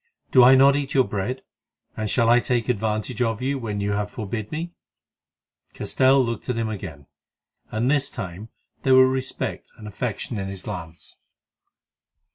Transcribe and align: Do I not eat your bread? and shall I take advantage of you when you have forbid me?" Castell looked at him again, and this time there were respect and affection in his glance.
Do 0.31 0.43
I 0.43 0.55
not 0.55 0.75
eat 0.75 0.95
your 0.95 1.03
bread? 1.03 1.43
and 1.95 2.09
shall 2.09 2.27
I 2.27 2.39
take 2.39 2.67
advantage 2.69 3.21
of 3.21 3.39
you 3.39 3.59
when 3.59 3.79
you 3.79 3.91
have 3.91 4.09
forbid 4.09 4.51
me?" 4.51 4.73
Castell 5.75 6.25
looked 6.25 6.49
at 6.49 6.57
him 6.57 6.69
again, 6.69 7.05
and 7.69 7.91
this 7.91 8.09
time 8.09 8.49
there 8.81 8.95
were 8.95 9.07
respect 9.07 9.71
and 9.77 9.87
affection 9.87 10.39
in 10.39 10.47
his 10.47 10.63
glance. 10.63 11.17